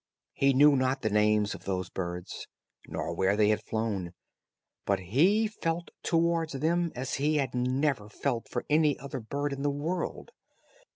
He 0.33 0.53
knew 0.55 0.75
not 0.75 1.03
the 1.03 1.11
names 1.11 1.53
of 1.53 1.65
these 1.65 1.87
birds, 1.89 2.47
nor 2.87 3.13
where 3.13 3.37
they 3.37 3.49
had 3.49 3.61
flown, 3.61 4.13
but 4.83 4.99
he 4.99 5.45
felt 5.47 5.91
towards 6.01 6.53
them 6.53 6.91
as 6.95 7.13
he 7.21 7.35
had 7.35 7.53
never 7.53 8.09
felt 8.09 8.49
for 8.49 8.65
any 8.67 8.97
other 8.97 9.19
bird 9.19 9.53
in 9.53 9.61
the 9.61 9.69
world. 9.69 10.31